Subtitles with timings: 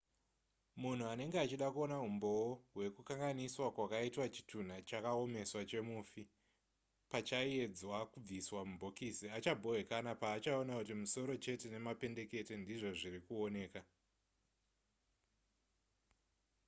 [0.81, 6.21] munhu anenge achida kuona umboo hwekukanganiswa kwakaitwa chitunha chakaomeswa chemufi
[7.11, 13.81] pachaiedzwa kubviswa mubhokisi achabhowekana paachaona kuti musoro chete nemapendekete ndizvo zviri kuoneka